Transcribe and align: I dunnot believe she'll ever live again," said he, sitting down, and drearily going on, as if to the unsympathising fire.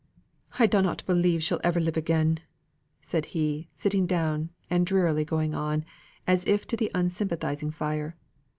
I 0.57 0.65
dunnot 0.65 1.05
believe 1.05 1.43
she'll 1.43 1.61
ever 1.63 1.79
live 1.79 1.95
again," 1.95 2.39
said 3.01 3.25
he, 3.37 3.69
sitting 3.75 4.07
down, 4.07 4.49
and 4.67 4.83
drearily 4.83 5.23
going 5.25 5.53
on, 5.53 5.85
as 6.25 6.43
if 6.45 6.65
to 6.69 6.75
the 6.75 6.89
unsympathising 6.95 7.69
fire. 7.69 8.15